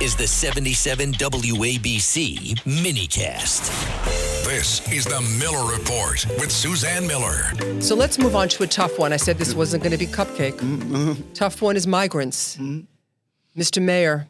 [0.00, 3.70] is the 77 WABC minicast.
[4.44, 7.80] This is the Miller Report with Suzanne Miller.
[7.80, 9.12] So let's move on to a tough one.
[9.12, 10.54] I said this wasn't going to be cupcake.
[10.54, 11.32] Mm-hmm.
[11.32, 12.56] Tough one is migrants.
[12.56, 13.60] Mm-hmm.
[13.60, 13.82] Mr.
[13.82, 14.28] Mayor,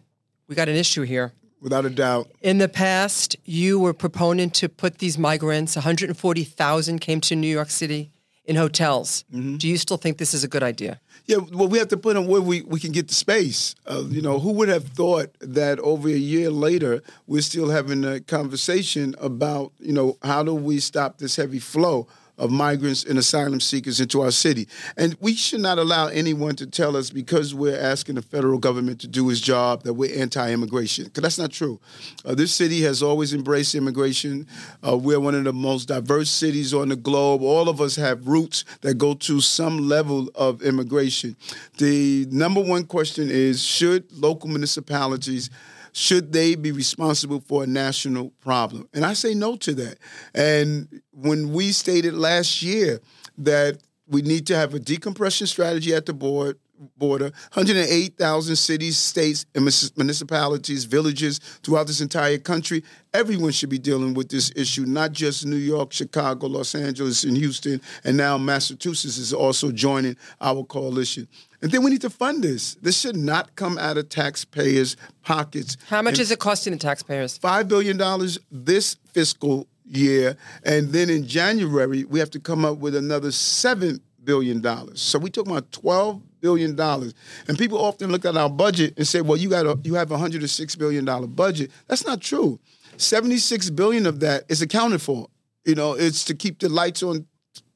[0.49, 1.33] we got an issue here.
[1.61, 2.29] Without a doubt.
[2.41, 7.71] In the past, you were proponent to put these migrants, 140,000 came to New York
[7.71, 8.11] City
[8.45, 9.25] in hotels.
[9.31, 11.01] Do you still think this is a good idea?
[11.27, 13.77] Yeah, well, we have to put them where we, we can get the space.
[13.87, 18.05] Uh, you know, who would have thought that over a year later, we're still having
[18.05, 23.19] a conversation about, you know, how do we stop this heavy flow of migrants and
[23.19, 24.67] asylum seekers into our city?
[24.97, 29.01] And we should not allow anyone to tell us because we're asking the federal government
[29.03, 31.81] to do its job that we're anti-immigration, because that's not true.
[32.25, 34.47] Uh, this city has always embraced immigration.
[34.87, 37.43] Uh, we're one of the most diverse cities on the globe.
[37.43, 41.37] All of us have roots that go to some level of immigration.
[41.79, 45.51] The number one question is, should local municipalities
[45.93, 48.89] should they be responsible for a national problem?
[48.95, 49.99] And I say no to that.
[50.35, 53.01] And when we stated last year
[53.39, 56.59] that we need to have a decompression strategy at the board
[56.97, 59.65] border, 108,000 cities, states, and
[59.97, 62.83] municipalities, villages throughout this entire country.
[63.15, 67.37] Everyone should be dealing with this issue, not just New York, Chicago, Los Angeles, and
[67.37, 71.29] Houston, and now Massachusetts is also joining our coalition.
[71.61, 72.75] And then we need to fund this.
[72.77, 75.77] This should not come out of taxpayers' pockets.
[75.89, 77.39] How much And is it costing the taxpayers?
[77.39, 82.79] five billion dollars this fiscal year, and then in January we have to come up
[82.79, 85.01] with another seven billion dollars.
[85.01, 87.15] So we talking about twelve billion dollars.
[87.49, 90.11] And people often look at our budget and say, "Well, you got a you have
[90.11, 92.59] a hundred and six billion dollar budget." That's not true.
[92.97, 95.29] Seventy six billion of that is accounted for.
[95.65, 97.27] You know, it's to keep the lights on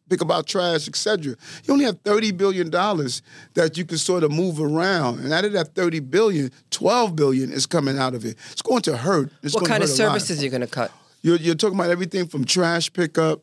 [0.08, 1.34] pick about trash, etc.
[1.64, 3.22] You only have thirty billion dollars
[3.54, 7.52] that you can sort of move around, and out of that thirty billion, twelve billion
[7.52, 8.36] is coming out of it.
[8.52, 9.30] It's going to hurt.
[9.42, 10.12] It's What going kind to of hurt a lot.
[10.12, 10.92] services are you going to cut?
[11.22, 13.42] You're, you're talking about everything from trash pickup.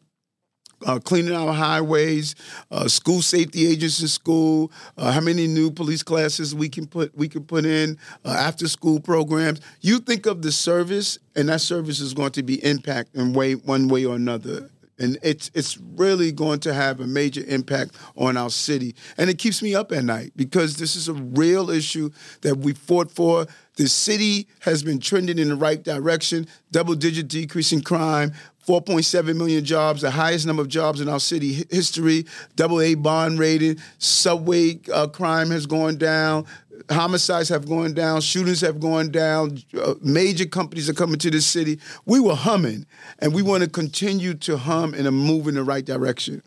[0.85, 2.35] Uh, cleaning our highways,
[2.71, 7.15] uh, school safety agents in school, uh, how many new police classes we can put
[7.17, 9.61] we can put in, uh, after school programs.
[9.81, 13.55] You think of the service, and that service is going to be impact in way
[13.55, 18.37] one way or another and it's it's really going to have a major impact on
[18.37, 18.95] our city.
[19.17, 22.09] And it keeps me up at night because this is a real issue
[22.41, 23.47] that we fought for.
[23.75, 28.33] The city has been trending in the right direction, double digit decrease in crime.
[28.65, 32.25] 4.7 million jobs, the highest number of jobs in our city history,
[32.55, 36.45] double A bond rating, subway uh, crime has gone down,
[36.89, 41.45] homicides have gone down, shootings have gone down, uh, major companies are coming to this
[41.45, 41.79] city.
[42.05, 42.85] We were humming,
[43.19, 46.41] and we want to continue to hum and move in the right direction.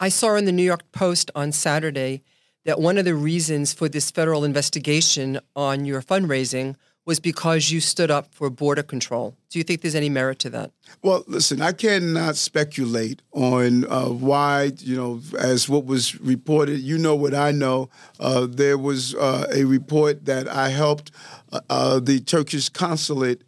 [0.00, 2.22] I saw in the New York Post on Saturday
[2.64, 6.76] that one of the reasons for this federal investigation on your fundraising
[7.06, 9.36] was because you stood up for border control.
[9.50, 10.70] Do you think there's any merit to that?
[11.02, 16.80] Well, listen, I cannot speculate on uh, why, you know, as what was reported.
[16.80, 17.90] You know what I know.
[18.18, 21.10] Uh, there was uh, a report that I helped
[21.52, 23.42] uh, uh, the Turkish consulate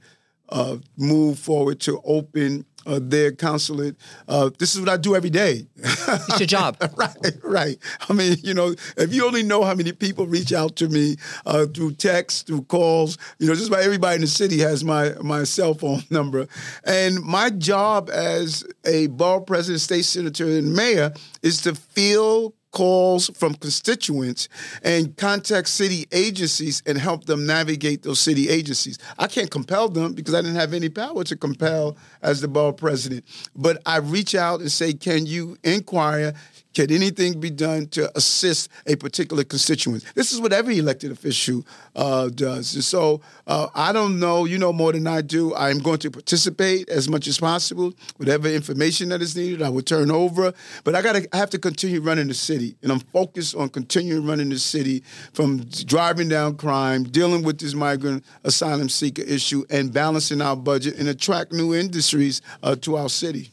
[0.50, 3.96] uh, move forward to open uh, their consulate.
[4.28, 5.66] Uh, this is what I do every day.
[5.76, 6.76] It's your job.
[6.96, 7.78] right, right.
[8.08, 11.16] I mean, you know, if you only know how many people reach out to me
[11.44, 15.10] uh, through text, through calls, you know, just about everybody in the city has my
[15.22, 16.46] my cell phone number.
[16.84, 23.30] And my job as a borough president, state senator, and mayor is to field calls
[23.30, 24.50] from constituents
[24.82, 28.98] and contact city agencies and help them navigate those city agencies.
[29.18, 32.72] I can't compel them because I didn't have any power to compel as the borough
[32.72, 33.24] president.
[33.56, 36.34] But I reach out and say, can you inquire?
[36.76, 40.04] Can anything be done to assist a particular constituent?
[40.14, 42.74] This is what every elected official uh, does.
[42.74, 45.54] And so uh, I don't know, you know more than I do.
[45.54, 47.94] I'm going to participate as much as possible.
[48.18, 50.52] Whatever information that is needed, I will turn over.
[50.84, 52.76] But I got to, I have to continue running the city.
[52.82, 55.02] And I'm focused on continuing running the city
[55.32, 60.98] from driving down crime, dealing with this migrant asylum seeker issue, and balancing our budget
[60.98, 63.50] and attract new industries uh, to our city.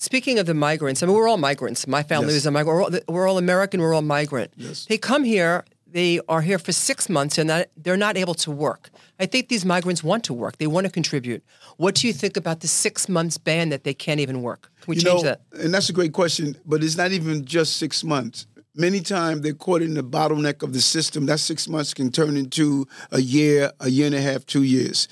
[0.00, 1.86] Speaking of the migrants, I mean, we're all migrants.
[1.86, 2.36] My family Yes.
[2.36, 2.74] is a migrant.
[2.74, 3.82] We're all, we're all American.
[3.82, 4.50] We're all migrant.
[4.56, 4.86] Yes.
[4.88, 5.62] They come here.
[5.92, 8.88] They are here for six months, and that, they're not able to work.
[9.18, 10.56] I think these migrants want to work.
[10.56, 11.42] They want to contribute.
[11.76, 14.70] What do you think about the six months ban that they can't even work?
[14.80, 15.42] Can we you change know, that?
[15.52, 18.46] And that's a great question, but it's not even just six months.
[18.74, 21.26] Many times they're caught in the bottleneck of the system.
[21.26, 25.08] That six months can turn into a year, a year and a half, two years.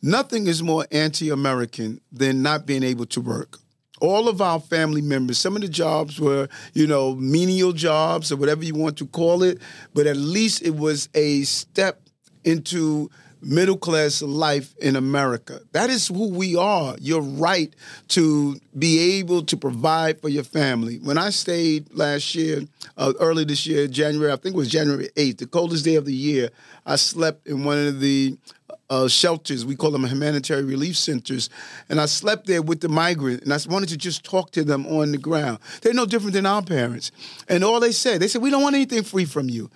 [0.00, 3.58] Nothing is more anti American than not being able to work.
[4.00, 8.36] All of our family members, some of the jobs were, you know, menial jobs or
[8.36, 9.60] whatever you want to call it,
[9.94, 12.02] but at least it was a step
[12.44, 13.10] into
[13.42, 15.60] middle class life in America.
[15.72, 16.96] That is who we are.
[17.00, 17.74] Your right
[18.08, 20.98] to be able to provide for your family.
[20.98, 22.62] When I stayed last year,
[22.96, 26.04] uh, early this year, January, I think it was January 8th, the coldest day of
[26.04, 26.50] the year,
[26.86, 28.36] I slept in one of the
[28.90, 29.64] uh, shelters.
[29.64, 31.48] We call them humanitarian relief centers.
[31.88, 34.86] And I slept there with the migrant, and I wanted to just talk to them
[34.86, 35.60] on the ground.
[35.80, 37.12] They're no different than our parents.
[37.48, 39.70] And all they said, they said, we don't want anything free from you.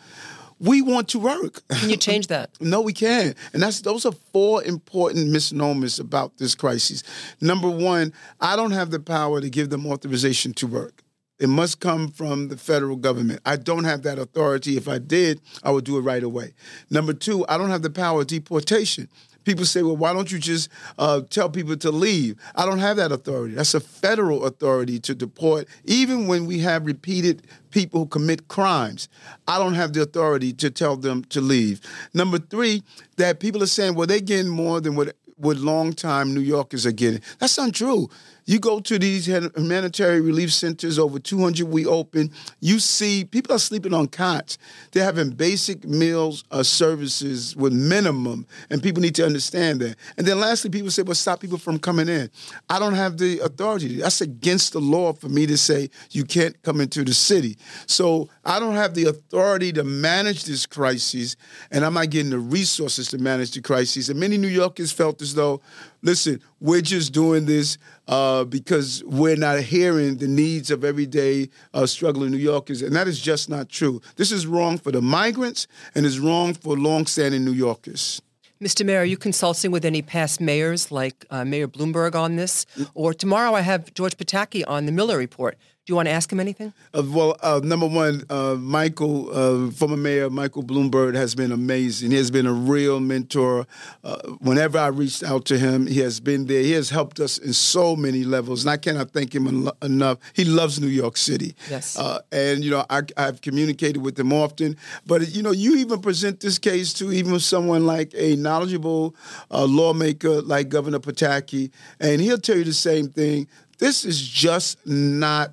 [0.60, 1.66] We want to work.
[1.68, 2.50] Can you change that?
[2.60, 3.36] No, we can't.
[3.52, 7.02] And that's those are four important misnomers about this crisis.
[7.40, 11.03] Number one, I don't have the power to give them authorization to work.
[11.40, 13.40] It must come from the federal government.
[13.44, 14.76] I don't have that authority.
[14.76, 16.54] If I did, I would do it right away.
[16.90, 19.08] Number two, I don't have the power of deportation.
[19.42, 22.36] People say, well, why don't you just uh, tell people to leave?
[22.54, 23.54] I don't have that authority.
[23.54, 29.08] That's a federal authority to deport, even when we have repeated people who commit crimes.
[29.46, 31.80] I don't have the authority to tell them to leave.
[32.14, 32.84] Number three,
[33.16, 36.92] that people are saying, well, they're getting more than what what longtime New Yorkers are
[36.92, 37.20] getting.
[37.40, 38.08] That's untrue.
[38.46, 42.30] You go to these humanitarian relief centers, over 200 we open,
[42.60, 44.58] you see people are sleeping on cots.
[44.92, 49.96] They're having basic meals uh, services with minimum, and people need to understand that.
[50.18, 52.30] And then lastly, people say, well, stop people from coming in.
[52.68, 53.96] I don't have the authority.
[53.96, 57.56] That's against the law for me to say you can't come into the city.
[57.86, 61.36] So I don't have the authority to manage this crisis,
[61.70, 64.10] and I'm not getting the resources to manage the crisis.
[64.10, 65.62] And many New Yorkers felt as though,
[66.04, 71.86] listen, we're just doing this uh, because we're not hearing the needs of everyday uh,
[71.86, 74.00] struggling New Yorkers, and that is just not true.
[74.16, 78.22] This is wrong for the migrants, and is wrong for longstanding New Yorkers.
[78.62, 78.86] Mr.
[78.86, 82.66] Mayor, are you consulting with any past mayors like uh, Mayor Bloomberg on this?
[82.94, 85.58] Or tomorrow I have George Pataki on the Miller Report.
[85.86, 86.72] Do you want to ask him anything?
[86.94, 92.10] Uh, well, uh, number one, uh, Michael, uh, former mayor Michael Bloomberg, has been amazing.
[92.10, 93.66] He has been a real mentor.
[94.02, 96.62] Uh, whenever I reached out to him, he has been there.
[96.62, 100.16] He has helped us in so many levels, and I cannot thank him en- enough.
[100.32, 101.54] He loves New York City.
[101.68, 101.98] Yes.
[101.98, 104.78] Uh, and you know, I, I've communicated with him often.
[105.06, 109.14] But you know, you even present this case to even someone like a knowledgeable
[109.50, 111.70] uh, lawmaker like Governor Pataki,
[112.00, 113.48] and he'll tell you the same thing.
[113.76, 115.52] This is just not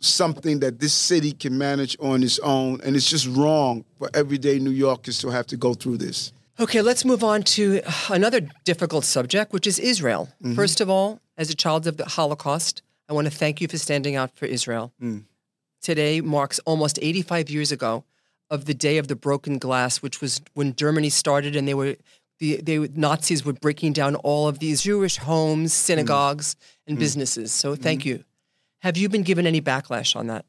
[0.00, 4.58] something that this city can manage on its own, and it's just wrong for everyday
[4.58, 6.32] New Yorkers to have to go through this.
[6.58, 7.80] Okay, let's move on to
[8.10, 10.28] another difficult subject, which is Israel.
[10.42, 10.54] Mm-hmm.
[10.54, 13.78] First of all, as a child of the Holocaust, I want to thank you for
[13.78, 14.92] standing out for Israel.
[15.02, 15.24] Mm.
[15.80, 18.04] Today marks almost 85 years ago
[18.50, 21.96] of the day of the broken glass, which was when Germany started and they were
[22.40, 26.58] the they, Nazis were breaking down all of these Jewish homes, synagogues, mm.
[26.88, 27.00] and mm.
[27.00, 27.52] businesses.
[27.52, 28.24] So thank you.
[28.80, 30.44] Have you been given any backlash on that?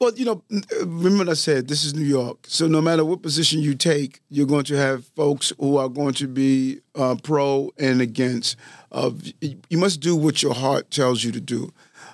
[0.00, 0.42] Well, you know,
[0.80, 2.38] remember what I said, this is New York.
[2.46, 6.14] So no matter what position you take, you're going to have folks who are going
[6.14, 8.56] to be uh, pro and against.
[8.90, 9.10] Uh,
[9.40, 11.72] you must do what your heart tells you to do.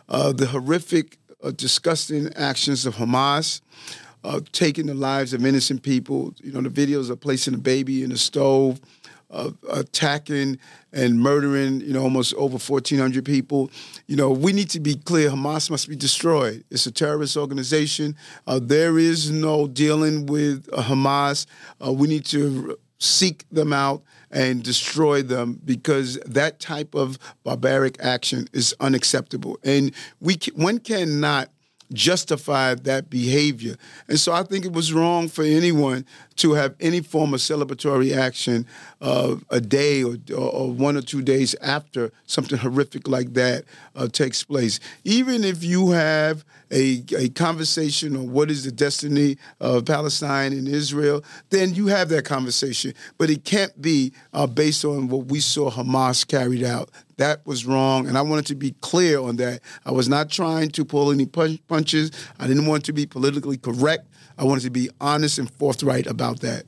[0.08, 3.60] Uh, the horrific, uh, disgusting actions of Hamas,
[4.24, 6.34] uh, taking the lives of innocent people.
[6.42, 8.80] You know, the videos of placing a baby in a stove,
[9.30, 10.58] uh, attacking
[10.92, 13.70] and murdering, you know, almost over 1,400 people.
[14.06, 16.64] You know, we need to be clear Hamas must be destroyed.
[16.70, 18.16] It's a terrorist organization.
[18.46, 21.46] Uh, there is no dealing with uh, Hamas.
[21.84, 27.96] Uh, we need to seek them out and destroy them because that type of barbaric
[28.00, 29.58] action is unacceptable.
[29.62, 31.50] And we one cannot
[31.92, 33.76] justify that behavior.
[34.08, 36.04] And so I think it was wrong for anyone
[36.36, 38.66] to have any form of celebratory action
[39.00, 43.64] uh, a day or, or one or two days after something horrific like that
[43.94, 44.80] uh, takes place.
[45.04, 50.66] Even if you have a, a conversation on what is the destiny of Palestine and
[50.66, 52.92] Israel, then you have that conversation.
[53.18, 56.90] But it can't be uh, based on what we saw Hamas carried out.
[57.18, 59.60] That was wrong, and I wanted to be clear on that.
[59.86, 62.10] I was not trying to pull any punch- punches.
[62.38, 64.06] I didn't want to be politically correct.
[64.36, 66.64] I wanted to be honest and forthright about that.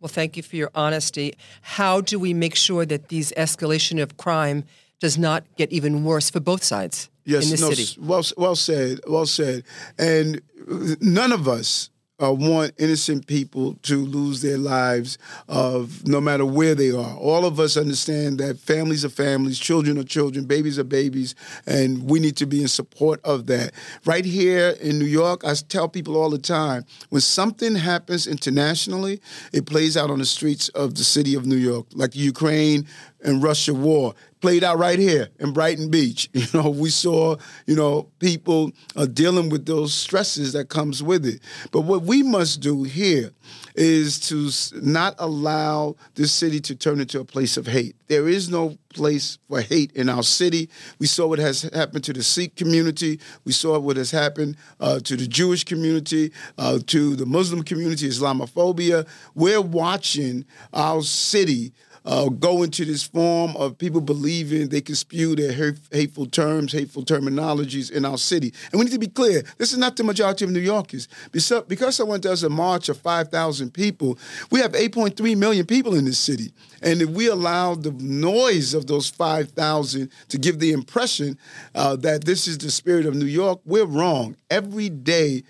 [0.00, 1.32] Well, thank you for your honesty.
[1.62, 4.64] How do we make sure that these escalation of crime
[5.00, 7.98] does not get even worse for both sides Yes, in this no, city.
[8.00, 9.64] well, well said, well said.
[9.98, 11.88] And uh, none of us
[12.22, 15.18] uh, want innocent people to lose their lives,
[15.48, 17.16] of no matter where they are.
[17.16, 21.34] All of us understand that families are families, children are children, babies are babies,
[21.66, 23.72] and we need to be in support of that.
[24.04, 29.20] Right here in New York, I tell people all the time when something happens internationally,
[29.52, 32.86] it plays out on the streets of the city of New York, like Ukraine
[33.26, 36.30] and Russia war played out right here in Brighton Beach.
[36.36, 41.26] You know, we saw, you know, people uh, dealing with those stresses that comes with
[41.26, 41.40] it.
[41.72, 43.32] But what we must do here
[43.74, 47.96] is to not allow this city to turn into a place of hate.
[48.06, 50.70] There is no place for hate in our city.
[51.00, 53.18] We saw what has happened to the Sikh community.
[53.44, 58.08] We saw what has happened uh, to the Jewish community, uh, to the Muslim community,
[58.08, 59.06] Islamophobia.
[59.34, 61.72] We're watching our city
[62.06, 65.52] uh, go into this form of people believing they can spew their
[65.90, 68.52] hateful terms, hateful terminologies in our city.
[68.70, 71.08] And we need to be clear this is not the majority of New Yorkers.
[71.32, 74.18] Because someone does a march of 5,000 people,
[74.50, 76.52] we have 8.3 million people in this city.
[76.80, 81.38] And if we allow the noise of those 5,000 to give the impression
[81.74, 84.36] uh, that this is the spirit of New York, we're wrong.
[84.48, 85.42] Every day,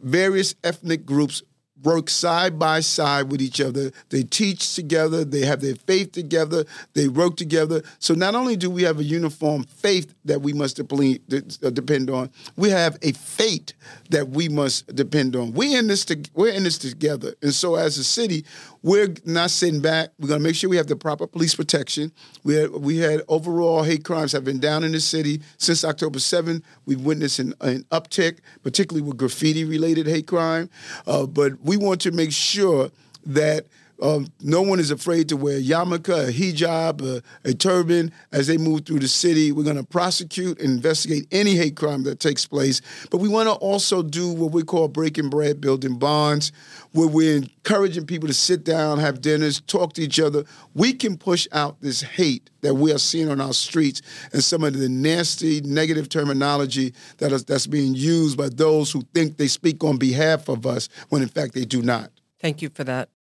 [0.00, 1.42] various ethnic groups
[1.84, 3.92] work side by side with each other.
[4.08, 6.64] They teach together, they have their faith together,
[6.94, 7.82] they work together.
[7.98, 12.30] So not only do we have a uniform faith that we must uh, depend on,
[12.56, 13.74] we have a fate
[14.10, 15.52] that we must depend on.
[15.52, 17.34] We in this to- we're in this together.
[17.42, 18.44] And so as a city,
[18.82, 20.10] we're not sitting back.
[20.18, 22.12] We're going to make sure we have the proper police protection.
[22.42, 26.18] We had, we had overall hate crimes have been down in the city since October
[26.18, 26.62] 7.
[26.84, 30.68] We've witnessed an, an uptick, particularly with graffiti related hate crime.
[31.06, 32.90] Uh, but we want to make sure
[33.26, 33.66] that
[34.02, 38.46] um, no one is afraid to wear a yarmulke, a hijab, a, a turban as
[38.46, 39.52] they move through the city.
[39.52, 42.80] We're going to prosecute and investigate any hate crime that takes place.
[43.10, 46.52] But we want to also do what we call breaking bread, building bonds,
[46.92, 50.44] where we're encouraging people to sit down, have dinners, talk to each other.
[50.74, 54.64] We can push out this hate that we are seeing on our streets and some
[54.64, 59.48] of the nasty, negative terminology that is, that's being used by those who think they
[59.48, 62.10] speak on behalf of us when in fact they do not.
[62.40, 63.08] Thank you for that.